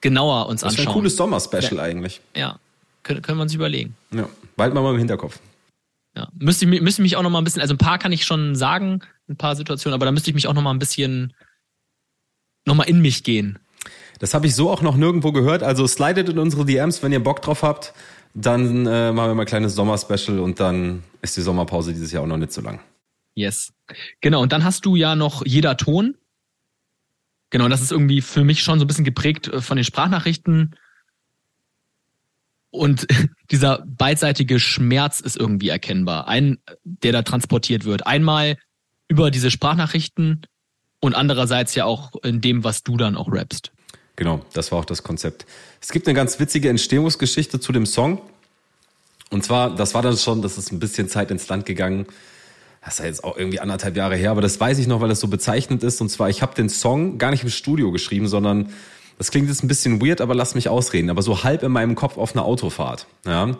[0.00, 0.76] genauer uns das anschauen.
[0.76, 1.82] Das ist ein cooles Sommer-Special ja.
[1.84, 2.20] eigentlich.
[2.34, 2.58] Ja.
[3.04, 3.94] Können, können wir uns überlegen.
[4.10, 4.28] Ja.
[4.56, 5.38] Bald mal im Hinterkopf.
[6.16, 8.12] Ja, müsste ich, müsste ich mich auch noch mal ein bisschen, also ein paar kann
[8.12, 10.78] ich schon sagen, ein paar Situationen, aber da müsste ich mich auch noch mal ein
[10.78, 11.34] bisschen
[12.66, 13.58] noch mal in mich gehen.
[14.20, 15.62] Das habe ich so auch noch nirgendwo gehört.
[15.62, 17.92] Also slidet in unsere DMs, wenn ihr Bock drauf habt.
[18.32, 22.22] Dann äh, machen wir mal ein kleines Sommerspecial und dann ist die Sommerpause dieses Jahr
[22.22, 22.80] auch noch nicht so lang.
[23.34, 23.72] Yes.
[24.20, 26.16] Genau, und dann hast du ja noch jeder Ton.
[27.50, 30.76] Genau, das ist irgendwie für mich schon so ein bisschen geprägt äh, von den Sprachnachrichten
[32.74, 33.06] und
[33.50, 36.28] dieser beidseitige Schmerz ist irgendwie erkennbar.
[36.28, 38.06] Ein, der da transportiert wird.
[38.06, 38.56] Einmal
[39.08, 40.42] über diese Sprachnachrichten
[41.00, 43.72] und andererseits ja auch in dem, was du dann auch rappst.
[44.16, 45.46] Genau, das war auch das Konzept.
[45.80, 48.20] Es gibt eine ganz witzige Entstehungsgeschichte zu dem Song.
[49.30, 52.06] Und zwar, das war dann schon, das ist ein bisschen Zeit ins Land gegangen.
[52.84, 55.08] Das ist ja jetzt auch irgendwie anderthalb Jahre her, aber das weiß ich noch, weil
[55.08, 56.00] das so bezeichnend ist.
[56.00, 58.72] Und zwar, ich habe den Song gar nicht im Studio geschrieben, sondern
[59.18, 61.10] das klingt jetzt ein bisschen weird, aber lass mich ausreden.
[61.10, 63.06] Aber so halb in meinem Kopf auf einer Autofahrt.
[63.26, 63.56] Ja.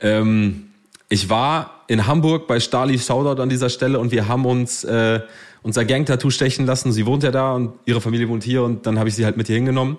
[0.00, 0.68] Ähm,
[1.08, 5.20] ich war in Hamburg bei Stali Shoutout an dieser Stelle und wir haben uns äh,
[5.62, 6.92] unser Gang-Tattoo stechen lassen.
[6.92, 9.36] Sie wohnt ja da und ihre Familie wohnt hier und dann habe ich sie halt
[9.36, 9.98] mit hier hingenommen.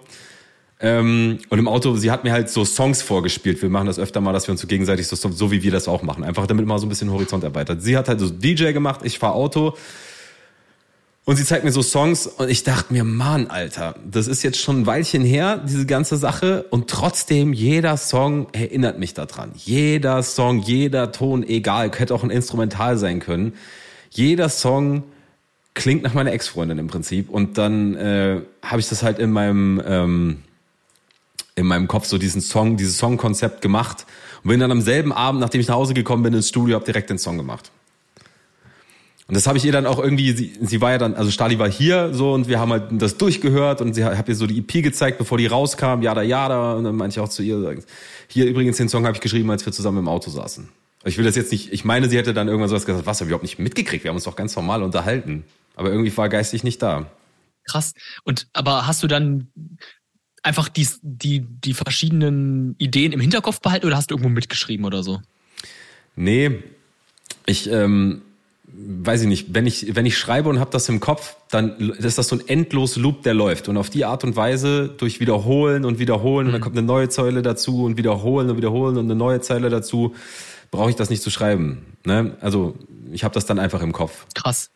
[0.80, 3.62] Ähm, und im Auto, sie hat mir halt so Songs vorgespielt.
[3.62, 5.88] Wir machen das öfter mal, dass wir uns so gegenseitig so, so wie wir das
[5.88, 6.24] auch machen.
[6.24, 7.82] Einfach damit man so ein bisschen Horizont erweitert.
[7.82, 9.78] Sie hat halt so DJ gemacht, ich fahr Auto.
[11.26, 14.60] Und sie zeigt mir so Songs und ich dachte mir, Mann, Alter, das ist jetzt
[14.60, 16.66] schon ein Weilchen her, diese ganze Sache.
[16.70, 19.52] Und trotzdem, jeder Song erinnert mich daran.
[19.56, 23.54] Jeder Song, jeder Ton, egal, hätte auch ein Instrumental sein können.
[24.10, 25.04] Jeder Song
[25.76, 27.30] klingt nach meiner Ex-Freundin im Prinzip.
[27.30, 30.44] Und dann äh, habe ich das halt in meinem, ähm,
[31.56, 34.06] in meinem Kopf so diesen Song, dieses Songkonzept gemacht.
[34.44, 36.86] Und bin dann am selben Abend, nachdem ich nach Hause gekommen bin ins Studio, habe
[36.86, 37.72] direkt den Song gemacht.
[39.28, 41.58] Und das habe ich ihr dann auch irgendwie, sie, sie war ja dann, also Stali
[41.58, 44.60] war hier so und wir haben halt das durchgehört und sie hat ihr so die
[44.60, 46.74] EP gezeigt, bevor die rauskam, jada jada.
[46.74, 47.78] Und dann meinte ich auch zu ihr,
[48.28, 50.68] hier übrigens den Song habe ich geschrieben, als wir zusammen im Auto saßen.
[51.06, 53.26] Ich will das jetzt nicht, ich meine, sie hätte dann irgendwann sowas gesagt, was, hab
[53.26, 55.46] ich überhaupt nicht mitgekriegt, wir haben uns doch ganz normal unterhalten.
[55.76, 57.10] Aber irgendwie war geistig nicht da.
[57.66, 57.94] Krass.
[58.24, 59.48] Und aber hast du dann
[60.44, 65.02] einfach die, die, die verschiedenen Ideen im Hinterkopf behalten oder hast du irgendwo mitgeschrieben oder
[65.02, 65.22] so?
[66.16, 66.60] Nee,
[67.46, 68.22] ich, ähm,
[68.76, 72.18] weiß ich nicht, wenn ich, wenn ich schreibe und habe das im Kopf, dann ist
[72.18, 73.70] das so ein endlos Loop, der läuft.
[73.70, 76.48] Und auf die Art und Weise, durch Wiederholen und Wiederholen, mhm.
[76.48, 76.64] und dann mhm.
[76.64, 80.16] kommt eine neue Zeile dazu und Wiederholen und Wiederholen und eine neue Zeile dazu,
[80.72, 81.86] brauche ich das nicht zu schreiben.
[82.04, 82.36] Ne?
[82.42, 82.76] Also
[83.12, 84.26] ich habe das dann einfach im Kopf.
[84.34, 84.72] Krass.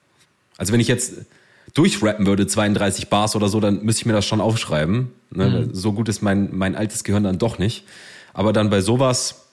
[0.58, 1.26] Also wenn ich jetzt
[1.74, 5.12] durchrappen würde, 32 Bars oder so, dann müsste ich mir das schon aufschreiben.
[5.32, 5.68] Ne?
[5.68, 5.74] Mhm.
[5.74, 7.84] So gut ist mein, mein altes Gehirn dann doch nicht.
[8.34, 9.48] Aber dann bei sowas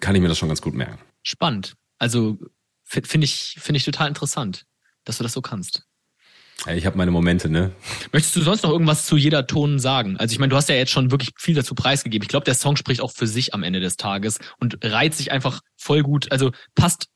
[0.00, 0.98] kann ich mir das schon ganz gut merken.
[1.22, 1.74] Spannend.
[1.98, 2.38] Also
[2.86, 4.64] finde ich, finde ich total interessant,
[5.04, 5.82] dass du das so kannst.
[6.64, 7.72] Ja, ich habe meine Momente, ne?
[8.12, 10.16] Möchtest du sonst noch irgendwas zu jeder Ton sagen?
[10.16, 12.24] Also ich meine, du hast ja jetzt schon wirklich viel dazu preisgegeben.
[12.24, 15.30] Ich glaube, der Song spricht auch für sich am Ende des Tages und reiht sich
[15.32, 16.32] einfach voll gut.
[16.32, 17.08] Also passt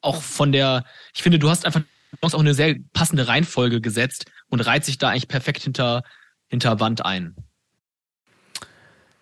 [0.00, 1.82] auch von der, ich finde, du hast einfach
[2.20, 6.02] auch eine sehr passende Reihenfolge gesetzt und reiht sich da eigentlich perfekt hinter,
[6.48, 7.34] hinter Wand ein.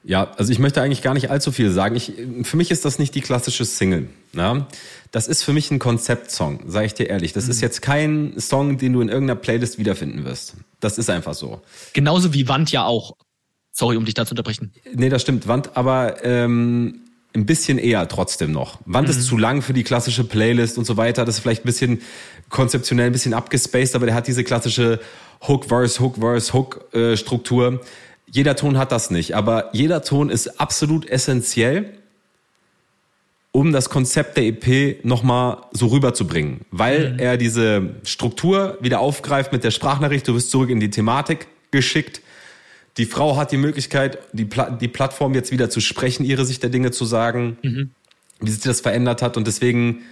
[0.07, 1.97] Ja, also ich möchte eigentlich gar nicht allzu viel sagen.
[1.97, 2.13] Ich,
[2.43, 4.09] für mich ist das nicht die klassische Single.
[4.35, 4.67] Ja?
[5.11, 7.33] Das ist für mich ein Konzeptsong, sage ich dir ehrlich.
[7.33, 7.51] Das mhm.
[7.53, 10.57] ist jetzt kein Song, den du in irgendeiner Playlist wiederfinden wirst.
[10.81, 11.63] Das ist einfach so.
[11.95, 13.17] Genauso wie Wand ja auch.
[13.73, 14.73] Sorry, um dich da zu unterbrechen.
[14.93, 15.49] Nee, das stimmt.
[15.49, 17.01] Wand, aber ähm,
[17.35, 18.81] ein bisschen eher trotzdem noch.
[18.85, 19.15] Wand mhm.
[19.15, 21.25] ist zu lang für die klassische Playlist und so weiter.
[21.25, 22.03] Das ist vielleicht ein bisschen
[22.51, 25.01] konzeptionell ein bisschen abgespaced, aber der hat diese klassische
[25.49, 27.73] Hook-Verse, Hook-Verse, Hook-Struktur.
[27.73, 27.79] Äh,
[28.35, 31.93] jeder Ton hat das nicht, aber jeder Ton ist absolut essentiell,
[33.53, 37.19] um das Konzept der EP nochmal so rüberzubringen, weil mhm.
[37.21, 42.23] er diese Struktur wieder aufgreift mit der Sprachnachricht, du wirst zurück in die Thematik geschickt.
[42.97, 46.61] Die Frau hat die Möglichkeit, die, Pla die Plattform jetzt wieder zu sprechen, ihre Sicht
[46.65, 47.91] der Dinge zu sagen, mhm.
[48.41, 50.03] wie sich das verändert hat und deswegen,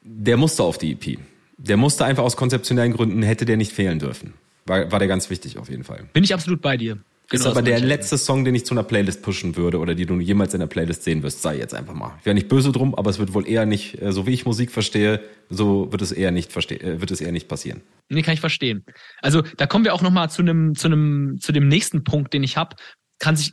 [0.00, 1.18] der musste auf die EP.
[1.58, 4.32] Der musste einfach aus konzeptionellen Gründen, hätte der nicht fehlen dürfen.
[4.64, 6.08] War, war der ganz wichtig auf jeden Fall.
[6.14, 6.96] Bin ich absolut bei dir.
[7.30, 10.04] Genau, ist aber der letzte Song, den ich zu einer Playlist pushen würde oder die
[10.04, 11.42] du jemals in der Playlist sehen wirst.
[11.42, 12.16] Sei jetzt einfach mal.
[12.18, 14.46] Ich wäre nicht böse drum, aber es wird wohl eher nicht, äh, so wie ich
[14.46, 17.82] Musik verstehe, so wird es eher nicht verstehen, äh, wird es eher nicht passieren.
[18.08, 18.84] Nee, kann ich verstehen.
[19.22, 22.34] Also da kommen wir auch noch mal zu einem, zu einem, zu dem nächsten Punkt,
[22.34, 22.74] den ich habe.
[23.20, 23.52] Kann sich,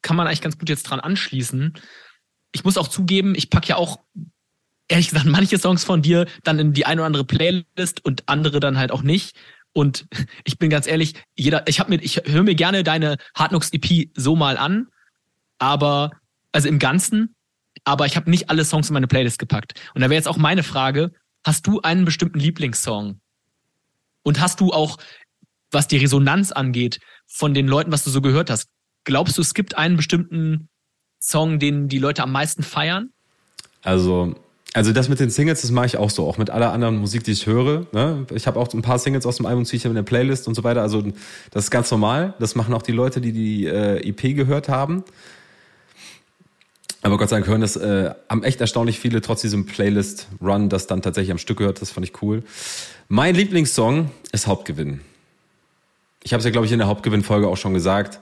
[0.00, 1.74] kann man eigentlich ganz gut jetzt dran anschließen.
[2.52, 3.98] Ich muss auch zugeben, ich pack ja auch
[4.88, 8.60] ehrlich gesagt manche Songs von dir dann in die eine oder andere Playlist und andere
[8.60, 9.36] dann halt auch nicht.
[9.72, 10.06] Und
[10.44, 14.10] ich bin ganz ehrlich, jeder, ich habe mir, ich höre mir gerne deine Hardnux EP
[14.14, 14.88] so mal an,
[15.58, 16.10] aber
[16.52, 17.34] also im Ganzen,
[17.84, 19.74] aber ich habe nicht alle Songs in meine Playlist gepackt.
[19.94, 21.12] Und da wäre jetzt auch meine Frage:
[21.44, 23.20] Hast du einen bestimmten Lieblingssong?
[24.22, 24.98] Und hast du auch,
[25.70, 28.68] was die Resonanz angeht, von den Leuten, was du so gehört hast,
[29.04, 30.68] glaubst du, es gibt einen bestimmten
[31.20, 33.12] Song, den die Leute am meisten feiern?
[33.82, 34.34] Also
[34.72, 37.24] also das mit den Singles, das mache ich auch so, auch mit aller anderen Musik,
[37.24, 37.86] die ich höre.
[37.92, 38.26] Ne?
[38.32, 40.54] Ich habe auch ein paar Singles aus dem Album, ziehe ich in der Playlist und
[40.54, 40.82] so weiter.
[40.82, 41.02] Also
[41.50, 42.34] das ist ganz normal.
[42.38, 45.02] Das machen auch die Leute, die die äh, EP gehört haben.
[47.02, 50.86] Aber Gott sei Dank hören das, äh, haben echt erstaunlich viele trotz diesem Playlist-Run das
[50.86, 51.80] dann tatsächlich am Stück gehört.
[51.80, 52.44] Das fand ich cool.
[53.08, 55.00] Mein Lieblingssong ist Hauptgewinn.
[56.22, 58.20] Ich habe es ja, glaube ich, in der Hauptgewinn-Folge auch schon gesagt.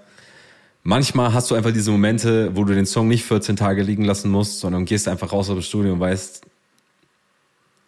[0.82, 4.30] Manchmal hast du einfach diese Momente, wo du den Song nicht 14 Tage liegen lassen
[4.30, 6.42] musst, sondern gehst einfach raus aus dem Studio und weißt,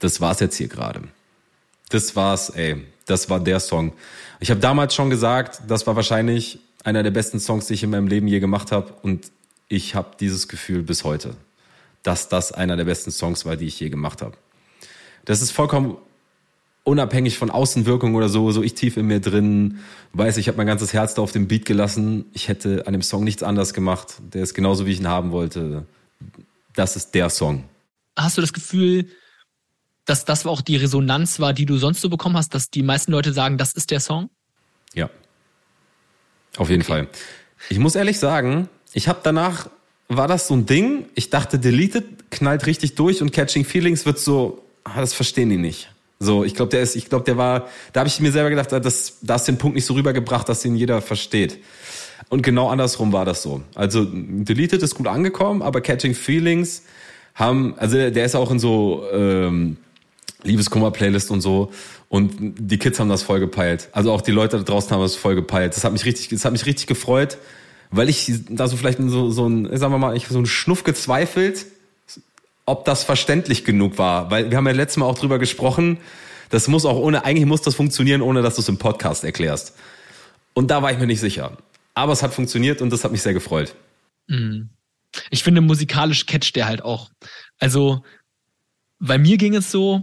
[0.00, 1.02] das war's jetzt hier gerade.
[1.90, 2.84] Das war's, ey.
[3.06, 3.92] Das war der Song.
[4.38, 7.90] Ich habe damals schon gesagt, das war wahrscheinlich einer der besten Songs, die ich in
[7.90, 8.94] meinem Leben je gemacht habe.
[9.02, 9.30] Und
[9.68, 11.36] ich habe dieses Gefühl bis heute,
[12.02, 14.36] dass das einer der besten Songs war, die ich je gemacht habe.
[15.24, 15.96] Das ist vollkommen
[16.84, 19.78] unabhängig von Außenwirkung oder so, so ich tief in mir drin
[20.12, 22.26] weiß, ich habe mein ganzes Herz da auf dem Beat gelassen.
[22.32, 24.14] Ich hätte an dem Song nichts anders gemacht.
[24.32, 25.86] Der ist genauso, wie ich ihn haben wollte.
[26.74, 27.64] das ist der Song.
[28.16, 29.08] Hast du das Gefühl,
[30.04, 33.12] dass das auch die Resonanz war, die du sonst so bekommen hast, dass die meisten
[33.12, 34.30] Leute sagen, das ist der Song?
[34.94, 35.08] Ja.
[36.56, 36.92] Auf jeden okay.
[36.92, 37.08] Fall.
[37.68, 39.68] Ich muss ehrlich sagen, ich habe danach,
[40.08, 44.18] war das so ein Ding, ich dachte, Deleted knallt richtig durch und Catching Feelings wird
[44.18, 45.90] so, ah, das verstehen die nicht.
[46.22, 48.70] So, ich glaube, der ist, ich glaube, der war, da habe ich mir selber gedacht,
[48.72, 51.58] das, da hast den Punkt nicht so rübergebracht, dass den jeder versteht.
[52.28, 53.62] Und genau andersrum war das so.
[53.74, 56.82] Also Deleted ist gut angekommen, aber Catching Feelings
[57.34, 59.78] haben, also der ist auch in so ähm,
[60.42, 61.72] Liebeskummer-Playlist und so.
[62.10, 63.88] Und die Kids haben das voll gepeilt.
[63.92, 65.74] Also auch die Leute da draußen haben das voll gepeilt.
[65.74, 67.38] Das hat mich richtig, das hat mich richtig gefreut,
[67.90, 70.84] weil ich da so vielleicht so, so ein, sagen wir mal, ich so einen Schnuff
[70.84, 71.64] gezweifelt,
[72.66, 74.30] ob das verständlich genug war.
[74.30, 75.98] Weil wir haben ja letztes Mal auch drüber gesprochen,
[76.50, 79.76] das muss auch ohne, eigentlich muss das funktionieren, ohne dass du es im Podcast erklärst.
[80.52, 81.56] Und da war ich mir nicht sicher.
[81.94, 83.74] Aber es hat funktioniert und das hat mich sehr gefreut.
[84.26, 84.70] Mhm.
[85.30, 87.10] Ich finde, musikalisch catcht der halt auch.
[87.58, 88.04] Also,
[88.98, 90.02] bei mir ging es so,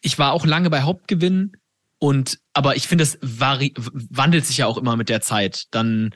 [0.00, 1.52] ich war auch lange bei Hauptgewinn
[1.98, 5.64] und, aber ich finde, es wandelt sich ja auch immer mit der Zeit.
[5.70, 6.14] Dann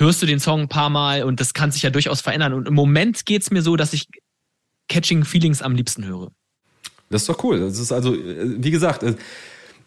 [0.00, 2.54] hörst du den Song ein paar Mal und das kann sich ja durchaus verändern.
[2.54, 4.08] Und im Moment geht es mir so, dass ich
[4.88, 6.32] Catching Feelings am liebsten höre.
[7.10, 7.60] Das ist doch cool.
[7.60, 9.04] Das ist also, wie gesagt,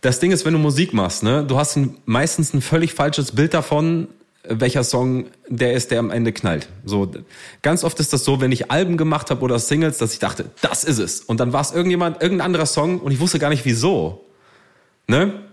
[0.02, 3.32] das Ding ist, wenn du Musik machst, ne, du hast ein, meistens ein völlig falsches
[3.32, 4.08] Bild davon,
[4.48, 6.68] welcher Song der ist, der am Ende knallt.
[6.84, 7.10] So
[7.62, 10.52] ganz oft ist das so, wenn ich Alben gemacht habe oder Singles, dass ich dachte,
[10.62, 11.22] das ist es.
[11.22, 14.26] Und dann war es irgendjemand, irgendein anderer Song und ich wusste gar nicht wieso.
[15.08, 15.44] Ne?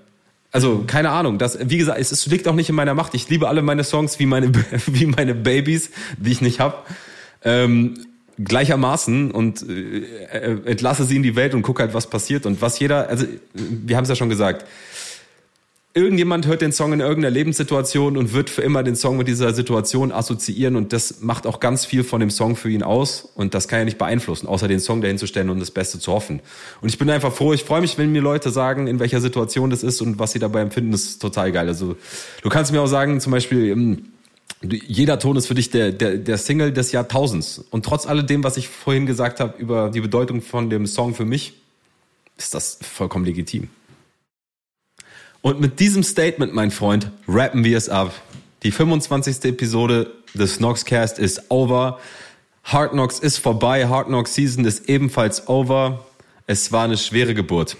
[0.52, 1.38] Also keine Ahnung.
[1.38, 3.14] Das, wie gesagt, es, es liegt auch nicht in meiner Macht.
[3.14, 4.52] Ich liebe alle meine Songs wie meine
[4.86, 6.86] wie meine Babys, die ich nicht hab.
[7.44, 7.94] Ähm,
[8.42, 9.98] gleichermaßen und äh,
[10.32, 13.26] äh, entlasse sie in die Welt und gucke halt, was passiert und was jeder, also
[13.52, 14.66] wir haben es ja schon gesagt,
[15.92, 19.52] irgendjemand hört den Song in irgendeiner Lebenssituation und wird für immer den Song mit dieser
[19.52, 23.54] Situation assoziieren und das macht auch ganz viel von dem Song für ihn aus und
[23.54, 26.12] das kann er nicht beeinflussen, außer den Song dahin zu stellen und das Beste zu
[26.12, 26.40] hoffen.
[26.80, 29.70] Und ich bin einfach froh, ich freue mich, wenn mir Leute sagen, in welcher Situation
[29.70, 31.66] das ist und was sie dabei empfinden, das ist total geil.
[31.66, 31.96] Also
[32.42, 34.06] du kannst mir auch sagen, zum Beispiel, ähm,
[34.62, 37.64] jeder Ton ist für dich der, der, der Single des Jahrtausends.
[37.70, 41.24] Und trotz alledem, was ich vorhin gesagt habe über die Bedeutung von dem Song für
[41.24, 41.54] mich,
[42.36, 43.68] ist das vollkommen legitim.
[45.42, 48.12] Und mit diesem Statement, mein Freund, rappen wir es ab.
[48.62, 49.44] Die 25.
[49.44, 51.98] Episode des Knoxcast ist over.
[52.64, 53.88] Hard Knocks ist vorbei.
[53.88, 56.04] Hard Knocks Season ist ebenfalls over.
[56.46, 57.76] Es war eine schwere Geburt.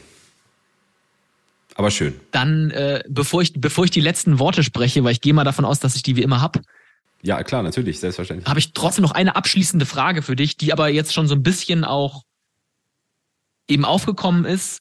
[1.74, 2.18] Aber schön.
[2.30, 5.64] Dann, äh, bevor, ich, bevor ich die letzten Worte spreche, weil ich gehe mal davon
[5.64, 6.60] aus, dass ich die wie immer hab.
[7.22, 8.48] Ja, klar, natürlich, selbstverständlich.
[8.48, 11.42] Habe ich trotzdem noch eine abschließende Frage für dich, die aber jetzt schon so ein
[11.42, 12.22] bisschen auch
[13.68, 14.80] eben aufgekommen ist.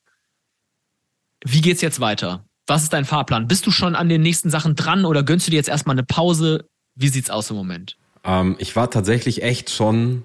[1.43, 2.45] Wie geht's jetzt weiter?
[2.69, 3.47] Was ist dein Fahrplan?
[3.47, 6.03] Bist du schon an den nächsten Sachen dran oder gönnst du dir jetzt erstmal eine
[6.03, 6.65] Pause?
[6.95, 7.97] Wie sieht's aus im Moment?
[8.23, 10.21] Ähm, ich war tatsächlich echt schon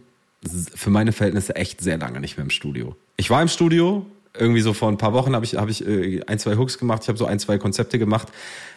[0.75, 2.97] für meine Verhältnisse echt sehr lange nicht mehr im Studio.
[3.17, 4.05] Ich war im Studio,
[4.37, 7.01] irgendwie so vor ein paar Wochen habe ich, hab ich äh, ein, zwei Hooks gemacht,
[7.05, 8.29] ich habe so ein, zwei Konzepte gemacht.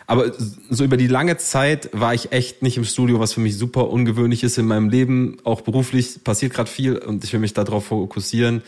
[0.06, 0.32] Aber
[0.70, 3.90] so über die lange Zeit war ich echt nicht im Studio, was für mich super
[3.90, 5.40] ungewöhnlich ist in meinem Leben.
[5.44, 8.62] Auch beruflich passiert gerade viel und ich will mich darauf fokussieren.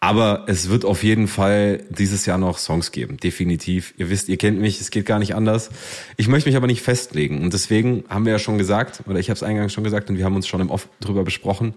[0.00, 3.94] Aber es wird auf jeden Fall dieses Jahr noch Songs geben, definitiv.
[3.96, 5.70] Ihr wisst, ihr kennt mich, es geht gar nicht anders.
[6.16, 9.28] Ich möchte mich aber nicht festlegen und deswegen haben wir ja schon gesagt, oder ich
[9.28, 11.74] habe es eingangs schon gesagt und wir haben uns schon im Off drüber besprochen,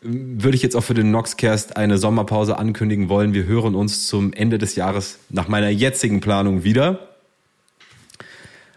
[0.00, 3.34] würde ich jetzt auch für den Noxcast eine Sommerpause ankündigen wollen.
[3.34, 7.08] Wir hören uns zum Ende des Jahres nach meiner jetzigen Planung wieder.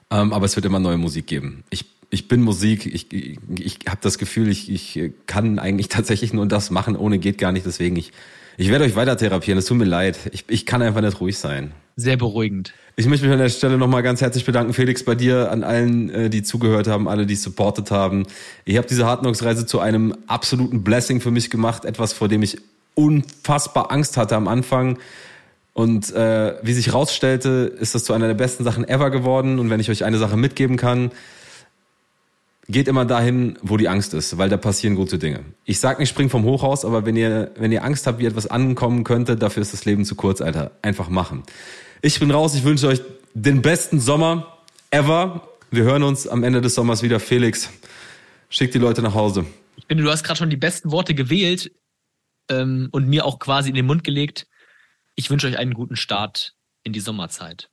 [0.09, 1.63] Ähm, aber es wird immer neue Musik geben.
[1.69, 6.33] Ich ich bin Musik, ich, ich, ich habe das Gefühl, ich, ich kann eigentlich tatsächlich
[6.33, 7.65] nur das machen, ohne geht gar nicht.
[7.65, 8.11] Deswegen, ich
[8.57, 10.19] ich werde euch weiter therapieren, es tut mir leid.
[10.33, 11.71] Ich, ich kann einfach nicht ruhig sein.
[11.95, 12.73] Sehr beruhigend.
[12.95, 16.09] Ich möchte mich an der Stelle nochmal ganz herzlich bedanken, Felix, bei dir, an allen,
[16.09, 18.27] äh, die zugehört haben, alle, die supportet haben.
[18.65, 22.57] Ihr habt diese Hardknocks-Reise zu einem absoluten Blessing für mich gemacht, etwas, vor dem ich
[22.93, 24.99] unfassbar Angst hatte am Anfang.
[25.73, 29.57] Und äh, wie sich rausstellte, ist das zu einer der besten Sachen ever geworden.
[29.57, 31.11] Und wenn ich euch eine Sache mitgeben kann,
[32.71, 35.45] geht immer dahin, wo die Angst ist, weil da passieren gute Dinge.
[35.65, 38.47] Ich sag nicht, spring vom Hochhaus, aber wenn ihr, wenn ihr Angst habt, wie etwas
[38.47, 40.71] ankommen könnte, dafür ist das Leben zu kurz, Alter.
[40.81, 41.43] Einfach machen.
[42.01, 43.01] Ich bin raus, ich wünsche euch
[43.33, 44.57] den besten Sommer
[44.91, 45.47] ever.
[45.71, 47.19] Wir hören uns am Ende des Sommers wieder.
[47.19, 47.69] Felix,
[48.49, 49.45] schick die Leute nach Hause.
[49.77, 51.71] Ich finde, du hast gerade schon die besten Worte gewählt
[52.49, 54.47] ähm, und mir auch quasi in den Mund gelegt.
[55.15, 56.53] Ich wünsche euch einen guten Start
[56.83, 57.70] in die Sommerzeit.